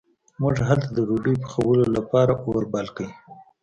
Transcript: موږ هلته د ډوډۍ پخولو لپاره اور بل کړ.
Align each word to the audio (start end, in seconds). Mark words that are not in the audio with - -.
موږ 0.41 0.55
هلته 0.67 0.87
د 0.93 0.97
ډوډۍ 1.07 1.35
پخولو 1.43 1.85
لپاره 1.95 2.33
اور 2.45 2.63
بل 2.73 2.87
کړ. 2.95 3.07